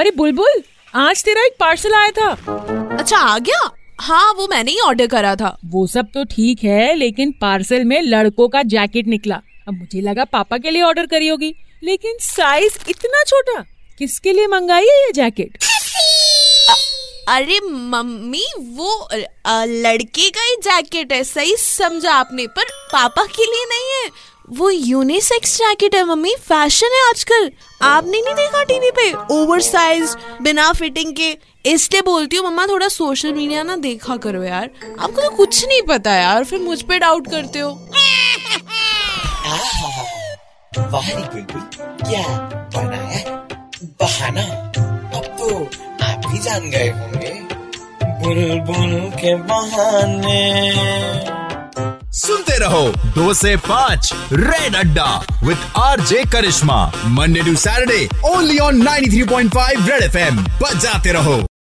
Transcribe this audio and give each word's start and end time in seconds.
अरे 0.00 0.10
बुलबुल 0.10 0.62
आज 0.94 1.22
तेरा 1.24 1.42
एक 1.46 1.54
पार्सल 1.60 1.94
आया 1.94 2.10
था। 2.10 2.28
अच्छा 2.98 3.16
आ 3.16 3.38
गया? 3.38 3.58
हाँ 4.00 4.32
वो 4.34 4.46
मैंने 4.48 4.70
ही 4.70 4.78
ऑर्डर 4.80 5.06
करा 5.06 5.34
था। 5.36 5.56
वो 5.64 5.86
सब 5.86 6.06
तो 6.14 6.24
ठीक 6.26 6.62
है 6.64 6.94
लेकिन 6.94 7.32
पार्सल 7.40 7.84
में 7.84 8.00
लड़कों 8.02 8.48
का 8.48 8.62
जैकेट 8.64 9.06
निकला। 9.06 9.40
अब 9.68 9.74
मुझे 9.74 10.00
लगा 10.00 10.24
पापा 10.26 10.58
के 10.58 10.70
लिए 10.70 10.82
ऑर्डर 10.82 11.06
करी 11.06 11.28
होगी। 11.28 11.54
लेकिन 11.84 12.16
साइज़ 12.20 12.78
इतना 12.88 13.22
छोटा 13.24 13.60
किसके 13.98 14.32
लिए 14.32 14.46
मंगाई 14.46 14.86
है 14.86 14.96
ये 14.96 15.12
जैकेट 15.12 15.58
अरे 17.28 17.60
मम्मी 17.64 18.44
वो 18.76 19.08
लड़के 19.12 20.30
का 20.30 20.42
ही 20.42 20.56
जैकेट 20.64 21.12
है 21.12 21.22
सही 21.26 21.56
समझा 21.58 22.12
आपने 22.12 22.46
पर 22.48 22.70
पापा 22.92 23.24
के 23.26 23.44
लिए 23.44 23.64
नहीं 23.66 23.90
है। 23.94 24.10
वो 24.52 24.70
यूनिसेक्स 24.70 25.56
जैकेट 25.58 25.94
है 25.94 26.04
मम्मी 26.04 26.34
फ़ैशन 26.38 26.86
है 26.86 27.08
आजकल। 27.08 27.50
आपने 27.82 28.20
नहीं 28.20 28.34
देखा 28.34 28.62
टीवी 28.64 28.90
पे? 28.90 29.12
ओवर 29.34 29.60
साइज़ 29.60 30.14
बिना 30.42 30.72
फिटिंग 30.72 31.12
के। 31.16 31.36
इसलिए 31.66 32.02
बोलती 32.02 32.36
हूँ, 32.36 32.46
मम्मा, 32.46 32.66
थोड़ा 32.66 32.88
सोशल 32.88 33.32
मीडिया 33.32 33.62
ना 33.62 33.76
देखा 33.76 34.16
करो 34.16 34.42
यार। 34.42 34.70
आपको 35.00 35.22
तो 35.22 35.30
कुछ 35.30 35.64
नहीं 35.66 35.82
पता 35.82 36.14
यार, 36.14 36.44
फिर 36.44 36.60
मुझ 36.60 36.82
पे 36.82 36.98
डाउट 36.98 37.30
करते 37.30 37.58
हो। 37.58 37.70
वाह 40.90 41.08
रे 41.08 41.22
बुलबुल 41.24 41.60
क्या 42.00 42.22
बनाया 42.76 43.36
बहाना। 44.00 44.42
अब 45.16 45.24
तो 45.38 45.54
आप 46.04 46.26
भी 46.26 46.38
जान 46.38 46.70
गए 46.70 46.88
होंगे। 46.88 47.32
बुलबुल 48.22 49.10
के 49.10 49.34
बहाने। 49.34 51.09
सुनते 52.12 52.58
रहो 52.58 52.86
दो 53.14 53.34
से 53.34 53.56
पाँच 53.56 54.10
Red 54.32 54.76
Adda 54.76 55.24
with 55.44 55.78
R 55.78 56.00
J 56.00 56.24
Karishma 56.24 56.92
Monday 57.06 57.40
to 57.40 57.56
Saturday 57.56 58.08
only 58.24 58.58
on 58.58 58.82
93.5 58.82 59.88
Red 59.88 60.02
F 60.02 60.16
FM. 60.16 60.36
बजाते 60.36 61.12
रहो। 61.12 61.42